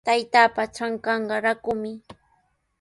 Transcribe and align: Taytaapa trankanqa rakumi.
Taytaapa 0.07 0.63
trankanqa 0.75 1.35
rakumi. 1.45 1.91